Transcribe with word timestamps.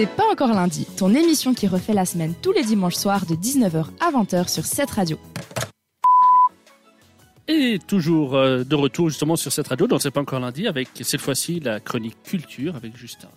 C'est 0.00 0.06
pas 0.08 0.24
encore 0.32 0.54
lundi, 0.54 0.86
ton 0.96 1.14
émission 1.14 1.52
qui 1.52 1.66
refait 1.66 1.92
la 1.92 2.06
semaine 2.06 2.32
tous 2.40 2.52
les 2.52 2.62
dimanches 2.64 2.94
soirs 2.94 3.26
de 3.26 3.34
19h 3.34 3.84
à 4.00 4.10
20h 4.10 4.48
sur 4.48 4.64
cette 4.64 4.90
radio. 4.92 5.18
Et 7.46 7.78
toujours 7.86 8.34
euh, 8.34 8.64
de 8.64 8.74
retour 8.74 9.10
justement 9.10 9.36
sur 9.36 9.52
cette 9.52 9.68
radio, 9.68 9.86
donc 9.86 10.00
c'est 10.00 10.10
pas 10.10 10.22
encore 10.22 10.40
lundi, 10.40 10.66
avec 10.66 10.88
cette 11.02 11.20
fois-ci 11.20 11.60
la 11.60 11.80
chronique 11.80 12.16
culture 12.24 12.76
avec 12.76 12.96
Justin. 12.96 13.28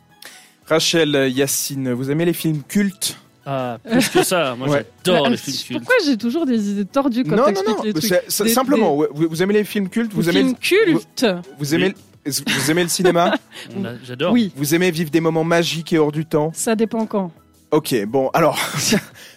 Rachel, 0.66 1.30
Yacine, 1.36 1.92
vous 1.92 2.10
aimez 2.10 2.24
les 2.24 2.32
films 2.32 2.62
cultes? 2.66 3.18
Ah, 3.46 3.78
plus 3.84 4.08
que 4.08 4.24
ça, 4.24 4.56
moi 4.58 4.70
Ouais. 4.70 4.86
j'adore 5.06 5.28
les 5.28 5.36
films 5.36 5.58
cultes. 5.58 5.80
Pourquoi 5.80 5.96
j'ai 6.06 6.16
toujours 6.16 6.46
des 6.46 6.70
idées 6.70 6.86
tordues 6.86 7.26
quand 7.26 7.36
Non, 7.36 7.52
non, 7.52 7.62
non. 7.76 7.84
les 7.84 7.92
trucs 7.92 8.10
Des- 8.10 8.30
simplement, 8.54 8.96
vous, 9.12 9.44
aimez 9.44 9.56
les 9.56 9.66
films 9.66 9.90
cultes 9.90 10.14
Vous 10.14 10.30
aimez, 10.30 10.40
films 10.44 10.56
cultes 10.56 11.26
vous 11.60 11.76
aimez, 11.76 11.94
vous 12.26 12.72
aimez 12.72 12.84
le 12.84 12.90
cinéma? 12.90 13.36
J'adore. 14.04 14.32
Oui, 14.34 14.52
Vous 14.56 14.74
aimez 14.76 14.92
vivre 14.92 15.10
des 15.12 15.20
moments 15.20 15.44
magiques 15.44 15.94
et 15.94 15.98
hors 15.98 16.12
du 16.12 16.26
temps? 16.26 16.52
Ça 16.54 16.76
dépend 16.76 17.06
quand. 17.06 17.32
Ok, 17.72 17.96
bon, 18.06 18.30
alors, 18.34 18.60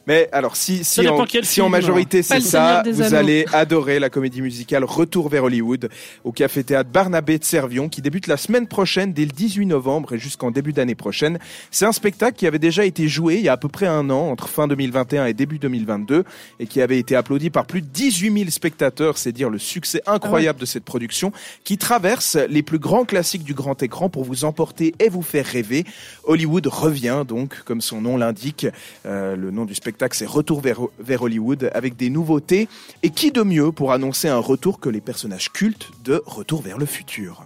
mais 0.06 0.28
alors 0.32 0.56
si 0.56 0.84
si 0.84 1.06
en, 1.08 1.24
si 1.42 1.60
en 1.60 1.68
majorité 1.68 2.22
c'est 2.22 2.40
ça, 2.40 2.82
vous 2.86 3.02
Anneaux. 3.02 3.16
allez 3.16 3.44
adorer 3.52 3.98
la 3.98 4.10
comédie 4.10 4.42
musicale 4.42 4.84
Retour 4.84 5.28
vers 5.28 5.44
Hollywood 5.44 5.88
au 6.24 6.32
Café 6.32 6.62
Théâtre 6.64 6.90
Barnabé 6.90 7.38
de 7.38 7.44
Servion 7.44 7.88
qui 7.88 8.02
débute 8.02 8.26
la 8.26 8.36
semaine 8.36 8.66
prochaine 8.66 9.12
dès 9.12 9.24
le 9.24 9.30
18 9.30 9.66
novembre 9.66 10.14
et 10.14 10.18
jusqu'en 10.18 10.50
début 10.50 10.72
d'année 10.72 10.94
prochaine. 10.94 11.38
C'est 11.70 11.86
un 11.86 11.92
spectacle 11.92 12.36
qui 12.36 12.46
avait 12.46 12.58
déjà 12.58 12.84
été 12.84 13.08
joué 13.08 13.36
il 13.36 13.42
y 13.42 13.48
a 13.48 13.52
à 13.52 13.56
peu 13.56 13.68
près 13.68 13.86
un 13.86 14.10
an 14.10 14.30
entre 14.30 14.48
fin 14.48 14.68
2021 14.68 15.26
et 15.26 15.34
début 15.34 15.58
2022 15.58 16.24
et 16.60 16.66
qui 16.66 16.80
avait 16.80 16.98
été 16.98 17.16
applaudi 17.16 17.50
par 17.50 17.66
plus 17.66 17.82
de 17.82 17.88
18 17.88 18.38
000 18.38 18.50
spectateurs. 18.50 19.18
C'est 19.18 19.32
dire 19.32 19.50
le 19.50 19.58
succès 19.58 20.02
incroyable 20.06 20.60
de 20.60 20.66
cette 20.66 20.84
production 20.84 21.32
qui 21.64 21.78
traverse 21.78 22.36
les 22.48 22.62
plus 22.62 22.78
grands 22.78 23.04
classiques 23.04 23.44
du 23.44 23.54
grand 23.54 23.82
écran 23.82 24.08
pour 24.08 24.24
vous 24.24 24.44
emporter 24.44 24.94
et 24.98 25.08
vous 25.08 25.22
faire 25.22 25.46
rêver. 25.46 25.84
Hollywood 26.24 26.66
revient 26.66 27.24
donc, 27.26 27.62
comme 27.64 27.80
son 27.80 28.00
nom 28.00 28.16
l'indique. 28.16 28.66
Euh, 29.04 29.36
le 29.36 29.50
nom 29.50 29.64
du 29.64 29.74
spectacle, 29.74 29.95
c'est 30.12 30.26
Retour 30.26 30.60
vers, 30.60 30.80
vers 30.98 31.22
Hollywood, 31.22 31.70
avec 31.74 31.96
des 31.96 32.10
nouveautés. 32.10 32.68
Et 33.02 33.10
qui 33.10 33.30
de 33.30 33.42
mieux 33.42 33.72
pour 33.72 33.92
annoncer 33.92 34.28
un 34.28 34.38
retour 34.38 34.80
que 34.80 34.88
les 34.88 35.00
personnages 35.00 35.50
cultes 35.52 35.90
de 36.04 36.22
Retour 36.26 36.62
vers 36.62 36.78
le 36.78 36.86
futur? 36.86 37.44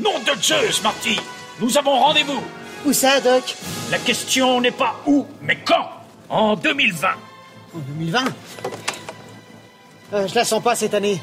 Nom 0.00 0.18
de 0.20 0.42
Zeus, 0.42 0.82
Marty 0.82 1.18
Nous 1.60 1.76
avons 1.76 1.98
rendez-vous! 1.98 2.40
Où 2.86 2.92
ça, 2.92 3.20
Doc? 3.20 3.56
La 3.90 3.98
question 3.98 4.60
n'est 4.60 4.70
pas 4.70 4.96
où, 5.06 5.26
mais 5.42 5.58
quand? 5.64 5.90
En 6.28 6.56
2020 6.56 7.08
En 7.74 7.78
2020 7.78 8.24
euh, 10.12 10.28
Je 10.28 10.34
la 10.34 10.44
sens 10.44 10.62
pas 10.62 10.74
cette 10.74 10.94
année. 10.94 11.20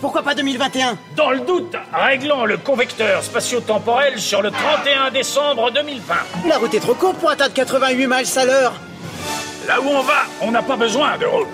Pourquoi 0.00 0.22
pas 0.22 0.34
2021 0.34 0.98
Dans 1.16 1.30
le 1.30 1.40
doute, 1.40 1.74
réglons 1.92 2.44
le 2.44 2.56
convecteur 2.58 3.22
spatio-temporel 3.22 4.18
sur 4.18 4.42
le 4.42 4.50
31 4.50 5.10
décembre 5.10 5.70
2020. 5.70 6.14
La 6.46 6.58
route 6.58 6.74
est 6.74 6.80
trop 6.80 6.94
courte 6.94 7.16
pour 7.18 7.30
atteindre 7.30 7.54
88 7.54 8.06
miles 8.06 8.38
à 8.38 8.44
l'heure. 8.44 8.72
Là 9.66 9.80
où 9.80 9.88
on 9.88 10.02
va, 10.02 10.22
on 10.40 10.50
n'a 10.50 10.62
pas 10.62 10.76
besoin 10.76 11.16
de 11.18 11.26
route. 11.26 11.46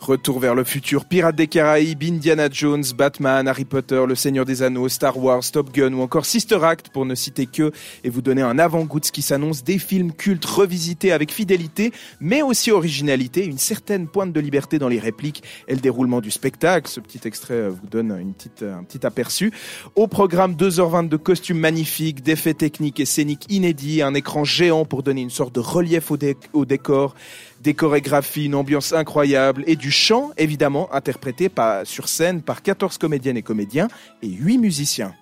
Retour 0.00 0.40
vers 0.40 0.54
le 0.54 0.64
futur, 0.64 1.04
Pirates 1.04 1.36
des 1.36 1.46
Caraïbes, 1.46 2.02
Indiana 2.02 2.48
Jones, 2.50 2.84
Batman, 2.96 3.46
Harry 3.46 3.66
Potter, 3.66 4.02
Le 4.08 4.14
Seigneur 4.14 4.46
des 4.46 4.62
Anneaux, 4.62 4.88
Star 4.88 5.18
Wars, 5.18 5.42
Top 5.52 5.70
Gun 5.74 5.92
ou 5.92 6.00
encore 6.00 6.24
Sister 6.24 6.58
Act 6.62 6.88
pour 6.88 7.04
ne 7.04 7.14
citer 7.14 7.44
que 7.44 7.70
et 8.02 8.08
vous 8.08 8.22
donner 8.22 8.40
un 8.40 8.58
avant-goût 8.58 8.98
de 8.98 9.04
ce 9.04 9.12
qui 9.12 9.20
s'annonce 9.20 9.62
des 9.62 9.76
films 9.76 10.12
cultes 10.12 10.46
revisités 10.46 11.12
avec 11.12 11.30
fidélité 11.30 11.92
mais 12.18 12.40
aussi 12.40 12.72
originalité, 12.72 13.44
une 13.44 13.58
certaine 13.58 14.08
pointe 14.08 14.32
de 14.32 14.40
liberté 14.40 14.78
dans 14.78 14.88
les 14.88 14.98
répliques 14.98 15.42
et 15.68 15.74
le 15.74 15.80
déroulement 15.82 16.22
du 16.22 16.30
spectacle. 16.30 16.88
Ce 16.88 17.00
petit 17.00 17.20
extrait 17.26 17.54
euh, 17.54 17.68
vous 17.68 17.86
donne 17.86 18.18
une 18.18 18.32
petite, 18.32 18.62
un 18.62 18.84
petit 18.84 19.04
aperçu. 19.04 19.52
Au 19.96 20.06
programme 20.06 20.54
2h20 20.54 21.10
de 21.10 21.16
costumes 21.18 21.58
magnifiques, 21.58 22.22
d'effets 22.22 22.54
techniques 22.54 23.00
et 23.00 23.04
scéniques 23.04 23.44
inédits, 23.50 24.00
un 24.00 24.14
écran 24.14 24.44
géant 24.44 24.86
pour 24.86 25.02
donner 25.02 25.20
une 25.20 25.28
sorte 25.28 25.54
de 25.54 25.60
relief 25.60 26.10
au, 26.10 26.16
au 26.54 26.64
décor 26.64 27.14
des 27.60 27.74
chorégraphies, 27.74 28.46
une 28.46 28.54
ambiance 28.54 28.92
incroyable 28.92 29.62
et 29.66 29.76
du 29.76 29.89
chant, 29.90 30.30
évidemment, 30.36 30.92
interprété 30.92 31.50
sur 31.84 32.08
scène 32.08 32.42
par 32.42 32.62
14 32.62 32.98
comédiennes 32.98 33.36
et 33.36 33.42
comédiens 33.42 33.88
et 34.22 34.28
8 34.28 34.58
musiciens. 34.58 35.14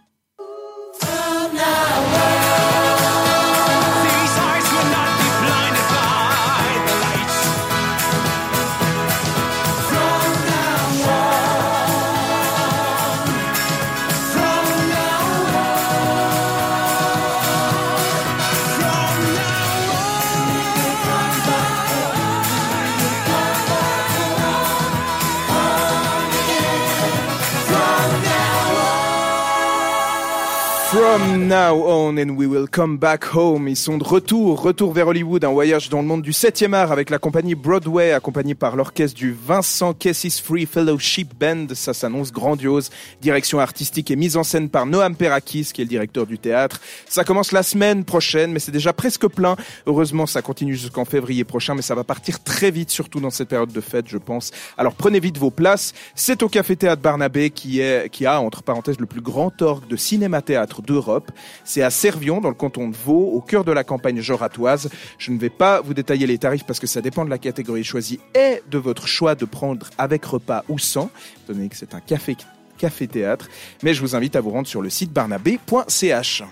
From 30.91 31.49
now 31.49 31.75
on 31.87 32.17
and 32.17 32.31
we 32.39 32.47
will 32.47 32.67
come 32.67 32.97
back 32.97 33.23
home. 33.35 33.69
Ils 33.69 33.77
sont 33.77 33.99
de 33.99 34.05
retour, 34.05 34.63
retour 34.63 34.95
vers 34.95 35.09
Hollywood, 35.09 35.45
un 35.45 35.53
voyage 35.53 35.91
dans 35.91 36.01
le 36.01 36.07
monde 36.07 36.23
du 36.23 36.31
7e 36.31 36.73
art 36.73 36.93
avec 36.93 37.11
la 37.11 37.19
compagnie 37.19 37.55
Broadway, 37.55 38.13
accompagnée 38.13 38.55
par 38.55 38.75
l'orchestre 38.75 39.15
du 39.15 39.37
Vincent 39.47 39.93
Cassis 39.93 40.41
Free 40.41 40.65
Fellowship 40.65 41.35
Band. 41.39 41.67
Ça 41.75 41.93
s'annonce 41.93 42.33
grandiose. 42.33 42.89
Direction 43.21 43.61
artistique 43.61 44.11
et 44.11 44.17
mise 44.17 44.39
en 44.39 44.45
scène 44.45 44.71
par 44.71 44.87
Noam 44.87 45.15
Perakis, 45.15 45.73
qui 45.75 45.83
est 45.83 45.85
le 45.85 45.91
directeur 45.91 46.25
du 46.25 46.39
théâtre. 46.39 46.81
Ça 47.07 47.23
commence 47.23 47.53
la 47.53 47.63
semaine 47.63 48.07
prochaine, 48.07 48.53
mais 48.53 48.59
c'est 48.59 48.73
déjà 48.73 48.95
presque 48.95 49.27
plein. 49.27 49.57
Heureusement, 49.87 50.25
ça 50.25 50.41
continue 50.41 50.75
jusqu'en 50.75 51.05
février 51.05 51.45
prochain, 51.45 51.75
mais 51.75 51.83
ça 51.83 51.95
va 51.95 52.05
partir 52.05 52.43
très 52.43 52.71
vite, 52.71 52.89
surtout 52.89 53.21
dans 53.21 53.29
cette 53.29 53.51
période 53.51 53.73
de 53.73 53.81
fête, 53.83 54.07
je 54.09 54.17
pense. 54.17 54.53
Alors 54.79 54.95
prenez 54.95 55.21
vite 55.21 55.37
vos 55.37 55.51
places. 55.51 55.93
C'est 56.15 56.43
au 56.43 56.49
Café 56.49 56.77
Théâtre 56.77 57.03
Barnabé 57.03 57.51
qui 57.51 57.81
est, 57.81 58.09
qui 58.09 58.25
a, 58.25 58.41
entre 58.41 58.63
parenthèses, 58.63 58.99
le 58.99 59.05
plus 59.05 59.21
grand 59.21 59.61
orgue 59.61 59.87
de 59.87 59.97
cinéma-théâtre 59.97 60.78
d'Europe. 60.83 61.31
C'est 61.65 61.83
à 61.83 61.91
Servion, 61.91 62.41
dans 62.41 62.49
le 62.49 62.55
canton 62.55 62.89
de 62.89 62.97
Vaud, 62.97 63.31
au 63.33 63.41
cœur 63.41 63.65
de 63.65 63.73
la 63.73 63.85
campagne 63.85 64.21
joratoise. 64.21 64.91
Je 65.19 65.31
ne 65.33 65.39
vais 65.39 65.51
pas 65.51 65.81
vous 65.81 65.95
détailler 65.95 66.27
les 66.27 66.39
tarifs 66.39 66.65
parce 66.65 66.81
que 66.81 66.87
ça 66.87 67.01
dépend 67.01 67.25
de 67.25 67.31
la 67.31 67.39
catégorie 67.39 67.85
choisie 67.85 68.21
et 68.35 68.63
de 68.71 68.79
votre 68.79 69.07
choix 69.07 69.35
de 69.35 69.45
prendre 69.45 69.87
avec 69.99 70.25
repas 70.25 70.65
ou 70.69 70.79
sans, 70.79 71.11
étant 71.45 71.55
donné 71.55 71.69
que 71.69 71.77
c'est 71.77 71.95
un 71.95 72.01
café 72.01 72.37
café 72.79 73.09
théâtre. 73.09 73.49
Mais 73.83 73.93
je 73.93 74.01
vous 74.01 74.15
invite 74.17 74.37
à 74.37 74.41
vous 74.41 74.51
rendre 74.51 74.69
sur 74.69 74.81
le 74.81 74.89
site 74.89 75.13
barnabé.ch. 75.13 76.45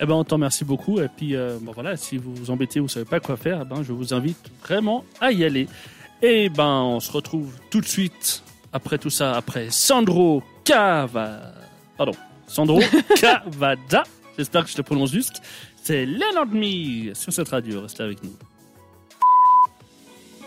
Eh 0.00 0.06
ben, 0.06 0.14
on 0.14 0.24
t'en 0.24 0.36
remercie 0.36 0.64
beaucoup. 0.64 1.00
Et 1.00 1.08
puis, 1.08 1.36
euh, 1.36 1.58
bon, 1.60 1.72
voilà, 1.72 1.96
si 1.96 2.18
vous 2.18 2.34
vous 2.34 2.50
embêtez, 2.50 2.80
vous 2.80 2.88
savez 2.88 3.04
pas 3.04 3.20
quoi 3.20 3.36
faire, 3.36 3.60
eh 3.62 3.64
ben, 3.64 3.82
je 3.82 3.92
vous 3.92 4.12
invite 4.12 4.50
vraiment 4.62 5.04
à 5.20 5.30
y 5.32 5.44
aller. 5.44 5.68
Et 6.22 6.48
ben, 6.48 6.82
on 6.82 7.00
se 7.00 7.12
retrouve 7.12 7.52
tout 7.70 7.80
de 7.80 7.86
suite 7.86 8.42
après 8.72 8.98
tout 8.98 9.10
ça, 9.10 9.34
après 9.34 9.68
Sandro 9.70 10.42
Cava. 10.64 11.52
Pardon, 11.96 12.12
Sandro 12.46 12.80
Cavada. 13.20 14.04
J'espère 14.36 14.64
que 14.64 14.70
je 14.70 14.76
le 14.76 14.82
prononce 14.82 15.10
juste. 15.12 15.42
C'est 15.82 16.06
Me 16.06 17.14
sur 17.14 17.32
cette 17.32 17.48
radio. 17.48 17.82
Restez 17.82 18.02
avec 18.02 18.22
nous. 18.22 18.32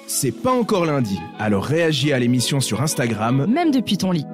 C'est 0.08 0.32
pas 0.32 0.52
encore 0.52 0.86
lundi, 0.86 1.20
alors 1.38 1.64
réagis 1.64 2.14
à 2.14 2.20
l'émission 2.20 2.62
sur 2.62 2.82
Instagram 2.82 3.46
Même 3.46 3.70
depuis 3.70 3.96
ton 3.98 4.12
lit. 4.12 4.26